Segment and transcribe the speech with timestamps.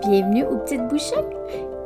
[0.00, 1.14] bienvenue aux petites bouchées.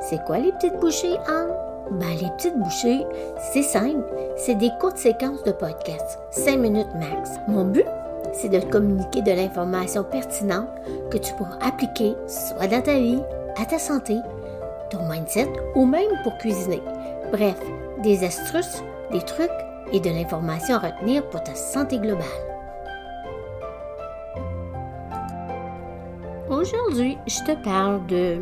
[0.00, 1.52] C'est quoi les petites bouchées, Anne?
[1.92, 3.04] Ben, les petites bouchées,
[3.52, 4.04] c'est simple.
[4.36, 7.30] C'est des courtes séquences de podcast, 5 minutes max.
[7.48, 7.86] Mon but,
[8.32, 10.68] c'est de communiquer de l'information pertinente
[11.10, 13.22] que tu pourras appliquer soit dans ta vie,
[13.60, 14.16] à ta santé,
[14.90, 16.82] ton mindset ou même pour cuisiner.
[17.30, 17.60] Bref,
[18.02, 19.50] des astuces, des trucs
[19.92, 22.51] et de l'information à retenir pour ta santé globale.
[26.62, 28.38] Aujourd'hui, je te parle de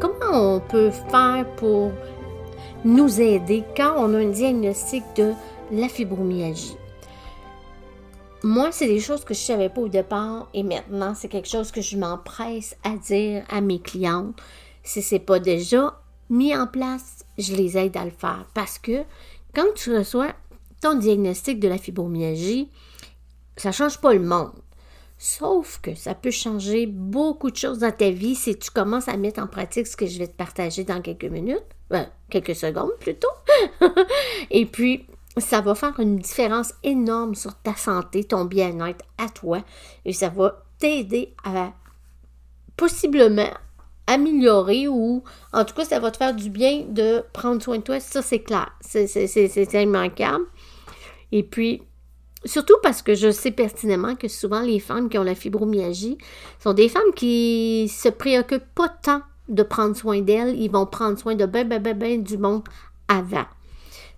[0.00, 1.92] comment on peut faire pour
[2.84, 5.34] nous aider quand on a un diagnostic de
[5.70, 6.76] la fibromyalgie.
[8.42, 11.46] Moi, c'est des choses que je ne savais pas au départ et maintenant, c'est quelque
[11.48, 14.34] chose que je m'empresse à dire à mes clientes.
[14.82, 15.96] Si ce n'est pas déjà
[16.28, 19.04] mis en place, je les aide à le faire parce que
[19.54, 20.32] quand tu reçois
[20.80, 22.68] ton diagnostic de la fibromyalgie,
[23.56, 24.50] ça ne change pas le monde.
[25.22, 29.18] Sauf que ça peut changer beaucoup de choses dans ta vie si tu commences à
[29.18, 32.92] mettre en pratique ce que je vais te partager dans quelques minutes, ben, quelques secondes
[32.98, 33.28] plutôt.
[34.50, 39.62] Et puis, ça va faire une différence énorme sur ta santé, ton bien-être à toi,
[40.06, 41.74] et ça va t'aider à
[42.78, 43.50] possiblement
[44.06, 47.82] améliorer ou en tout cas, ça va te faire du bien de prendre soin de
[47.82, 48.00] toi.
[48.00, 48.72] Ça, c'est clair.
[48.80, 50.46] C'est immanquable.
[51.30, 51.82] Et puis,
[52.44, 56.16] Surtout parce que je sais pertinemment que souvent les femmes qui ont la fibromyalgie
[56.58, 61.18] sont des femmes qui se préoccupent pas tant de prendre soin d'elles, ils vont prendre
[61.18, 62.62] soin de ben, ben, ben, ben du monde
[63.08, 63.46] avant.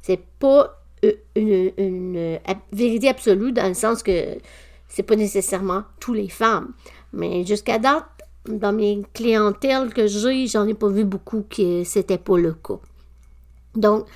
[0.03, 2.39] C'est pas euh, une,
[2.73, 4.39] vérité absolue dans le sens que
[4.89, 6.73] c'est pas nécessairement tous les femmes.
[7.13, 8.05] Mais jusqu'à date,
[8.47, 12.79] dans mes clientèles que j'ai, j'en ai pas vu beaucoup que c'était pas le cas.
[13.75, 14.07] Donc,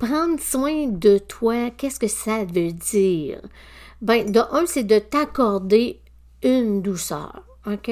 [0.00, 3.40] prendre soin de toi, qu'est-ce que ça veut dire?
[4.00, 6.00] Ben, de un, c'est de t'accorder
[6.42, 7.90] une douceur, OK?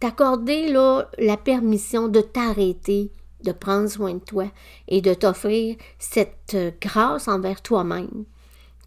[0.00, 0.72] T'accorder,
[1.18, 3.12] la permission de t'arrêter,
[3.44, 4.46] de prendre soin de toi
[4.88, 8.24] et de t'offrir cette grâce envers toi-même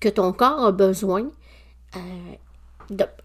[0.01, 1.29] que ton corps a besoin.
[1.95, 2.35] Euh,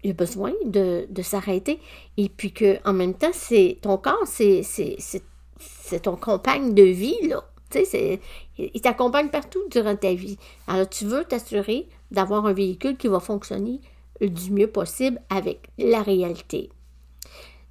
[0.03, 1.79] il a besoin de, de s'arrêter
[2.17, 7.43] et puis que en même temps c'est ton corps c'est ton compagne de vie là
[7.69, 8.19] tu sais,
[8.57, 10.37] il t'accompagne partout durant ta vie.
[10.67, 13.81] Alors, tu veux t'assurer d'avoir un véhicule qui va fonctionner
[14.21, 16.69] du mieux possible avec la réalité.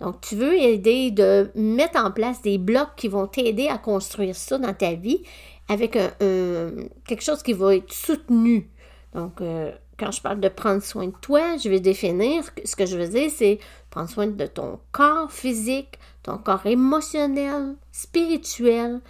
[0.00, 4.34] Donc, tu veux aider de mettre en place des blocs qui vont t'aider à construire
[4.34, 5.22] ça dans ta vie
[5.68, 8.68] avec quelque chose qui va être soutenu.
[9.14, 12.84] Donc, euh, quand je parle de prendre soin de toi, je vais définir ce que
[12.84, 13.58] je veux dire, c'est
[13.90, 19.00] prendre soin de ton corps physique, ton corps émotionnel, spirituel,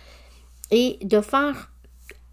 [0.71, 1.71] et de faire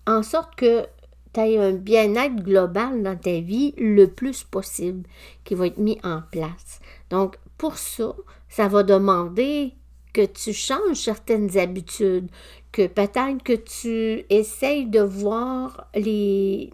[0.07, 0.85] en sorte que
[1.33, 5.07] tu aies un bien-être global dans ta vie le plus possible
[5.43, 6.79] qui va être mis en place.
[7.09, 8.13] Donc, pour ça,
[8.49, 9.73] ça va demander
[10.13, 12.29] que tu changes certaines habitudes,
[12.71, 16.71] que peut-être que tu essayes de voir les,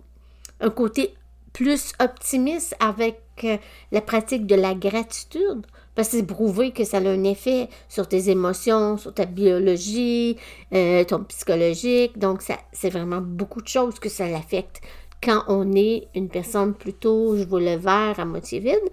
[0.59, 1.13] un côté
[1.57, 3.57] plus optimiste avec euh,
[3.91, 5.66] la pratique de la gratitude?
[5.95, 10.38] Parce que c'est prouvé que ça a un effet sur tes émotions, sur ta biologie,
[10.72, 12.19] euh, ton psychologique.
[12.19, 14.81] Donc, ça, c'est vraiment beaucoup de choses que ça l'affecte
[15.23, 18.91] quand on est une personne plutôt, je veux le verre à moitié vide,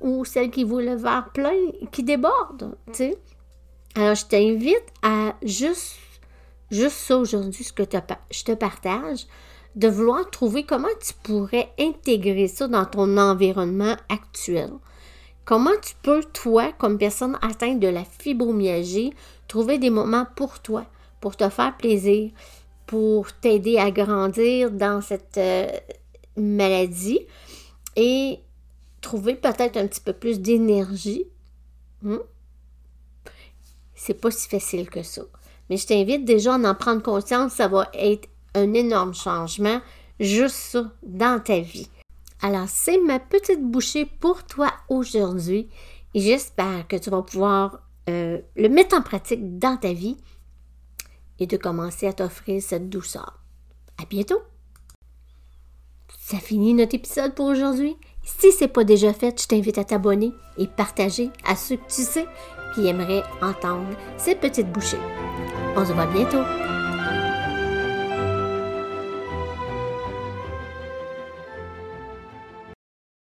[0.00, 1.54] ou celle qui veut le verre plein,
[1.92, 3.14] qui déborde, tu.
[3.94, 5.96] Alors, je t'invite à juste,
[6.72, 9.26] juste ça aujourd'hui, ce que je te partage,
[9.76, 14.70] de vouloir trouver comment tu pourrais intégrer ça dans ton environnement actuel.
[15.44, 19.12] Comment tu peux, toi, comme personne atteinte de la fibromyalgie,
[19.48, 20.86] trouver des moments pour toi,
[21.20, 22.30] pour te faire plaisir,
[22.86, 25.66] pour t'aider à grandir dans cette euh,
[26.36, 27.20] maladie
[27.96, 28.38] et
[29.00, 31.26] trouver peut-être un petit peu plus d'énergie.
[32.02, 32.18] Hmm?
[33.94, 35.22] C'est pas si facile que ça.
[35.68, 39.80] Mais je t'invite déjà à en prendre conscience, ça va être un énorme changement,
[40.18, 41.88] juste ça, dans ta vie.
[42.42, 45.68] Alors, c'est ma petite bouchée pour toi aujourd'hui
[46.14, 50.16] et j'espère que tu vas pouvoir euh, le mettre en pratique dans ta vie
[51.38, 53.40] et de commencer à t'offrir cette douceur.
[54.00, 54.40] À bientôt!
[56.20, 57.96] Ça finit notre épisode pour aujourd'hui.
[58.22, 61.88] Si ce n'est pas déjà fait, je t'invite à t'abonner et partager à ceux que
[61.88, 62.26] tu sais
[62.74, 65.00] qui aimeraient entendre ces petites bouchées.
[65.76, 66.69] On se voit bientôt.